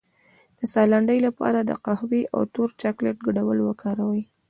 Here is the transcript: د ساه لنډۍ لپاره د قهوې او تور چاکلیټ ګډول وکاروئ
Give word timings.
د 0.57 0.59
ساه 0.71 0.87
لنډۍ 0.93 1.19
لپاره 1.27 1.59
د 1.61 1.71
قهوې 1.85 2.23
او 2.35 2.41
تور 2.53 2.69
چاکلیټ 2.81 3.17
ګډول 3.27 3.57
وکاروئ 3.63 4.23